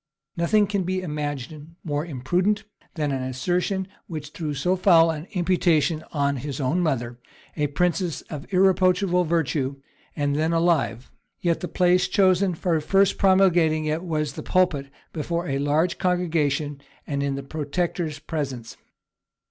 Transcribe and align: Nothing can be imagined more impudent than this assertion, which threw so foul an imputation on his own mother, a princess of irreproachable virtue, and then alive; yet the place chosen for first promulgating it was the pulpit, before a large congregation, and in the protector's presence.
Nothing 0.35 0.65
can 0.65 0.81
be 0.81 1.03
imagined 1.03 1.75
more 1.83 2.03
impudent 2.03 2.63
than 2.95 3.11
this 3.11 3.37
assertion, 3.37 3.87
which 4.07 4.31
threw 4.31 4.55
so 4.55 4.75
foul 4.75 5.11
an 5.11 5.27
imputation 5.33 6.03
on 6.11 6.37
his 6.37 6.59
own 6.59 6.79
mother, 6.81 7.19
a 7.55 7.67
princess 7.67 8.21
of 8.21 8.51
irreproachable 8.51 9.25
virtue, 9.25 9.75
and 10.15 10.35
then 10.35 10.53
alive; 10.53 11.11
yet 11.39 11.59
the 11.59 11.67
place 11.67 12.07
chosen 12.07 12.55
for 12.55 12.81
first 12.81 13.19
promulgating 13.19 13.85
it 13.85 14.03
was 14.03 14.33
the 14.33 14.41
pulpit, 14.41 14.89
before 15.13 15.47
a 15.47 15.59
large 15.59 15.99
congregation, 15.99 16.81
and 17.05 17.21
in 17.21 17.35
the 17.35 17.43
protector's 17.43 18.17
presence. 18.17 18.77